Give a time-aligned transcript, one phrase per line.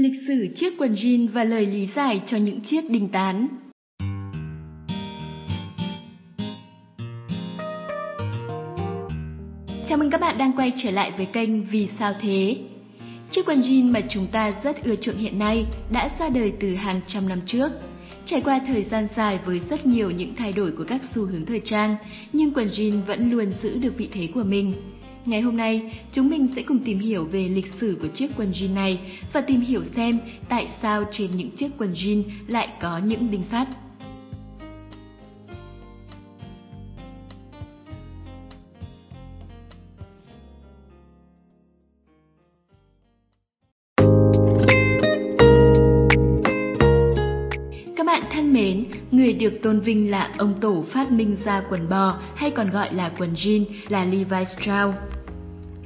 [0.00, 3.48] Lịch sử chiếc quần jean và lời lý giải cho những chiếc đình tán.
[9.88, 12.56] Chào mừng các bạn đang quay trở lại với kênh Vì sao thế?
[13.30, 16.74] Chiếc quần jean mà chúng ta rất ưa chuộng hiện nay đã ra đời từ
[16.74, 17.68] hàng trăm năm trước.
[18.26, 21.46] Trải qua thời gian dài với rất nhiều những thay đổi của các xu hướng
[21.46, 21.96] thời trang,
[22.32, 24.72] nhưng quần jean vẫn luôn giữ được vị thế của mình.
[25.26, 28.52] Ngày hôm nay, chúng mình sẽ cùng tìm hiểu về lịch sử của chiếc quần
[28.52, 29.00] jean này
[29.32, 33.44] và tìm hiểu xem tại sao trên những chiếc quần jean lại có những đinh
[33.50, 33.68] sắt.
[49.40, 53.10] Được tôn vinh là ông tổ phát minh ra quần bò hay còn gọi là
[53.18, 54.98] quần jean là Levi Strauss.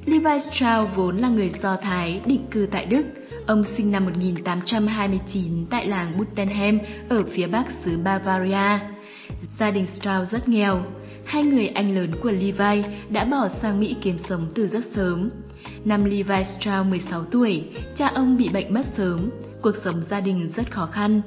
[0.06, 3.06] Levi Strauss vốn là người Do Thái định cư tại Đức.
[3.46, 8.78] Ông sinh năm 1829 tại làng Buttenheim ở phía bắc xứ Bavaria.
[9.60, 10.82] Gia đình Strauss rất nghèo.
[11.24, 15.28] Hai người anh lớn của Levi đã bỏ sang Mỹ kiếm sống từ rất sớm.
[15.84, 17.64] Năm Levi Strauss 16 tuổi,
[17.98, 19.30] cha ông bị bệnh mất sớm,
[19.62, 21.22] cuộc sống gia đình rất khó khăn.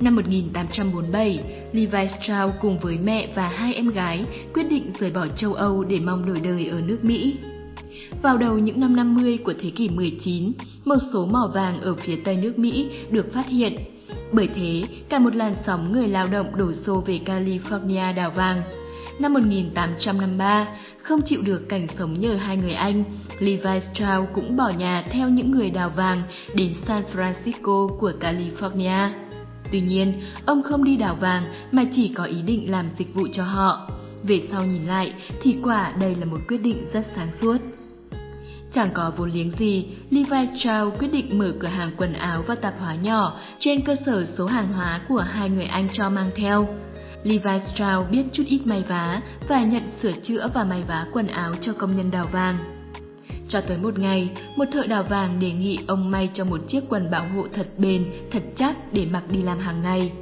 [0.00, 1.38] Năm 1847,
[1.72, 5.84] Levi Strauss cùng với mẹ và hai em gái quyết định rời bỏ châu Âu
[5.84, 7.36] để mong đổi đời ở nước Mỹ.
[8.22, 10.52] Vào đầu những năm 50 của thế kỷ 19,
[10.84, 13.74] một số mỏ vàng ở phía tây nước Mỹ được phát hiện.
[14.32, 18.62] Bởi thế, cả một làn sóng người lao động đổ xô về California đào vàng.
[19.18, 20.68] Năm 1853,
[21.02, 23.04] không chịu được cảnh sống nhờ hai người Anh,
[23.38, 26.18] Levi Strauss cũng bỏ nhà theo những người đào vàng
[26.54, 29.10] đến San Francisco của California.
[29.72, 33.26] Tuy nhiên, ông không đi đào vàng mà chỉ có ý định làm dịch vụ
[33.32, 33.90] cho họ.
[34.22, 35.12] Về sau nhìn lại
[35.42, 37.56] thì quả đây là một quyết định rất sáng suốt.
[38.74, 42.54] Chẳng có vốn liếng gì, Levi Strauss quyết định mở cửa hàng quần áo và
[42.54, 46.30] tạp hóa nhỏ trên cơ sở số hàng hóa của hai người anh cho mang
[46.36, 46.68] theo.
[47.22, 51.26] Levi Strauss biết chút ít may vá và nhận sửa chữa và may vá quần
[51.26, 52.73] áo cho công nhân đào vàng.
[53.54, 56.80] Cho tới một ngày, một thợ đào vàng đề nghị ông may cho một chiếc
[56.88, 60.12] quần bảo hộ thật bền, thật chắc để mặc đi làm hàng ngày.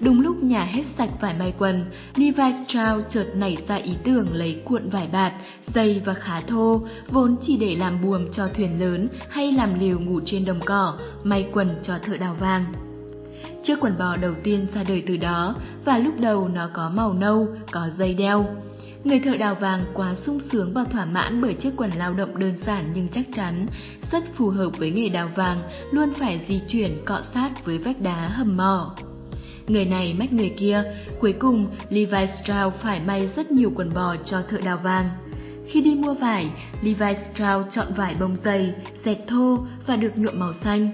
[0.00, 1.80] Đúng lúc nhà hết sạch vải may quần,
[2.16, 5.32] Levi Strauss chợt nảy ra ý tưởng lấy cuộn vải bạt,
[5.74, 10.00] dày và khá thô, vốn chỉ để làm buồm cho thuyền lớn hay làm liều
[10.00, 12.64] ngủ trên đồng cỏ, may quần cho thợ đào vàng.
[13.64, 15.54] Chiếc quần bò đầu tiên ra đời từ đó
[15.84, 18.46] và lúc đầu nó có màu nâu, có dây đeo.
[19.06, 22.38] Người thợ đào vàng quá sung sướng và thỏa mãn bởi chiếc quần lao động
[22.38, 23.66] đơn giản nhưng chắc chắn,
[24.12, 25.58] rất phù hợp với nghề đào vàng,
[25.90, 28.94] luôn phải di chuyển cọ sát với vách đá hầm mỏ.
[29.68, 30.82] Người này mách người kia,
[31.20, 35.08] cuối cùng Levi Strauss phải may rất nhiều quần bò cho thợ đào vàng.
[35.66, 36.50] Khi đi mua vải,
[36.82, 38.74] Levi Strauss chọn vải bông dày,
[39.04, 39.56] dệt thô
[39.86, 40.92] và được nhuộm màu xanh.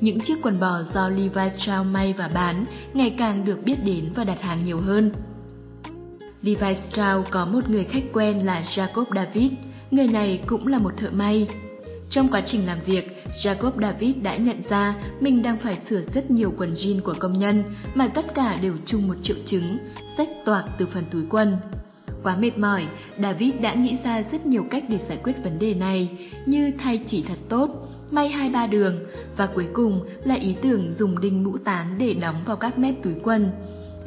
[0.00, 2.64] Những chiếc quần bò do Levi Strauss may và bán
[2.94, 5.12] ngày càng được biết đến và đặt hàng nhiều hơn.
[6.48, 9.52] Levi Strauss có một người khách quen là Jacob David,
[9.90, 11.48] người này cũng là một thợ may.
[12.10, 16.30] Trong quá trình làm việc, Jacob David đã nhận ra mình đang phải sửa rất
[16.30, 17.64] nhiều quần jean của công nhân
[17.94, 19.78] mà tất cả đều chung một triệu chứng,
[20.18, 21.56] rách toạc từ phần túi quần.
[22.22, 22.82] Quá mệt mỏi,
[23.22, 27.00] David đã nghĩ ra rất nhiều cách để giải quyết vấn đề này, như thay
[27.10, 28.98] chỉ thật tốt, may hai ba đường,
[29.36, 32.94] và cuối cùng là ý tưởng dùng đinh mũ tán để đóng vào các mép
[33.02, 33.50] túi quần.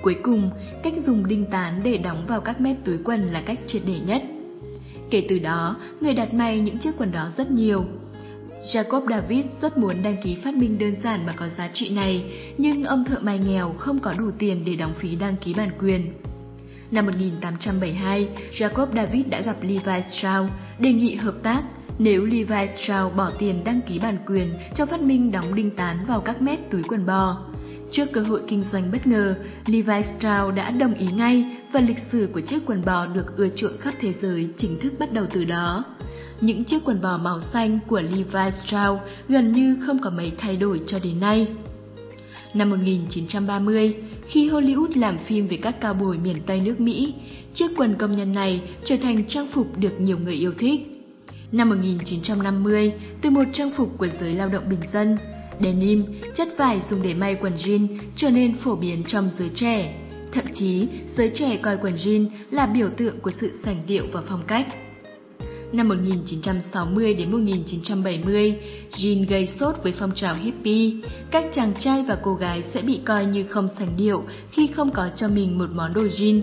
[0.02, 0.50] Cuối cùng,
[0.84, 4.00] cách dùng đinh tán để đóng vào các mép túi quần là cách triệt để
[4.06, 4.24] nhất.
[5.10, 7.86] Kể từ đó, người đặt may những chiếc quần đó rất nhiều.
[8.74, 12.40] Jacob David rất muốn đăng ký phát minh đơn giản mà có giá trị này,
[12.58, 15.70] nhưng ông thợ may nghèo không có đủ tiền để đóng phí đăng ký bản
[15.80, 16.14] quyền.
[16.92, 21.64] Năm 1872, Jacob David đã gặp Levi Strauss, đề nghị hợp tác
[22.00, 25.98] nếu Levi Strauss bỏ tiền đăng ký bản quyền cho phát minh đóng đinh tán
[26.08, 27.38] vào các mép túi quần bò.
[27.92, 29.36] Trước cơ hội kinh doanh bất ngờ,
[29.68, 33.50] Levi Strauss đã đồng ý ngay và lịch sử của chiếc quần bò được ưa
[33.50, 35.84] chuộng khắp thế giới chính thức bắt đầu từ đó.
[36.42, 40.56] Những chiếc quần bò màu xanh của Levi Strauss gần như không có mấy thay
[40.56, 41.48] đổi cho đến nay.
[42.54, 43.96] Năm 1930,
[44.28, 47.14] khi Hollywood làm phim về các cao bồi miền Tây nước Mỹ,
[47.54, 50.82] chiếc quần công nhân này trở thành trang phục được nhiều người yêu thích.
[51.52, 55.18] Năm 1950, từ một trang phục của giới lao động bình dân,
[55.64, 56.06] denim,
[56.36, 59.98] chất vải dùng để may quần jean trở nên phổ biến trong giới trẻ.
[60.34, 60.88] Thậm chí,
[61.18, 64.68] giới trẻ coi quần jean là biểu tượng của sự sành điệu và phong cách.
[65.74, 68.56] Năm 1960 đến 1970,
[68.92, 70.92] jean gây sốt với phong trào hippie.
[71.32, 74.22] Các chàng trai và cô gái sẽ bị coi như không sành điệu
[74.52, 76.42] khi không có cho mình một món đồ jean.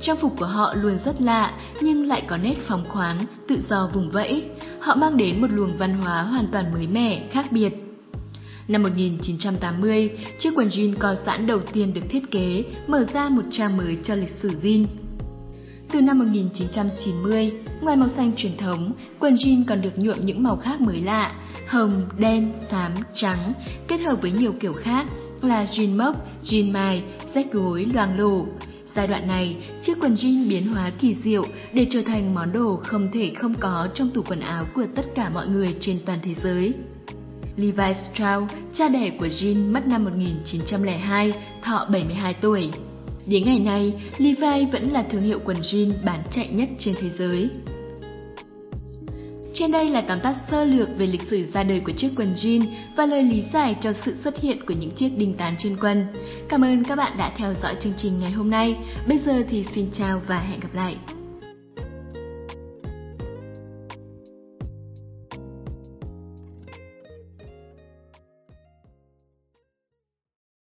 [0.00, 3.18] Trang phục của họ luôn rất lạ nhưng lại có nét phóng khoáng,
[3.48, 4.42] tự do vùng vẫy.
[4.80, 7.72] Họ mang đến một luồng văn hóa hoàn toàn mới mẻ, khác biệt.
[8.68, 13.42] Năm 1980, chiếc quần jean co giãn đầu tiên được thiết kế, mở ra một
[13.52, 14.84] trang mới cho lịch sử jean.
[15.92, 20.56] Từ năm 1990, ngoài màu xanh truyền thống, quần jean còn được nhuộm những màu
[20.56, 21.32] khác mới lạ,
[21.68, 23.52] hồng, đen, xám, trắng,
[23.88, 25.06] kết hợp với nhiều kiểu khác
[25.42, 27.02] là jean mốc, jean mài,
[27.34, 28.46] rách gối, loang lổ.
[28.96, 29.56] Giai đoạn này,
[29.86, 31.42] chiếc quần jean biến hóa kỳ diệu
[31.72, 35.06] để trở thành món đồ không thể không có trong tủ quần áo của tất
[35.14, 36.72] cả mọi người trên toàn thế giới.
[37.58, 41.32] Levi Strauss, cha đẻ của Jean mất năm 1902,
[41.62, 42.70] thọ 72 tuổi.
[43.26, 47.10] Đến ngày nay, Levi vẫn là thương hiệu quần jean bán chạy nhất trên thế
[47.18, 47.50] giới.
[49.54, 52.28] Trên đây là tóm tắt sơ lược về lịch sử ra đời của chiếc quần
[52.34, 52.60] jean
[52.96, 56.06] và lời lý giải cho sự xuất hiện của những chiếc đinh tán trên quần.
[56.48, 58.76] Cảm ơn các bạn đã theo dõi chương trình ngày hôm nay.
[59.08, 60.96] Bây giờ thì xin chào và hẹn gặp lại.